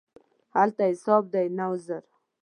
هلته 0.55 0.83
حساب 0.91 1.23
دی، 1.33 1.45
نه 1.57 1.65
عذر. 1.71 2.03